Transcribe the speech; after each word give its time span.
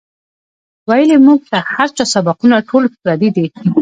وئیلـي 0.87 1.17
مونږ 1.25 1.39
ته 1.51 1.57
هـر 1.75 1.89
چا 1.97 2.05
سبقــونه 2.13 2.55
ټول 2.69 2.83
پردي 3.01 3.29
دي 3.35 3.45